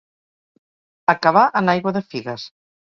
[1.15, 2.53] Acabar en aigua de figues.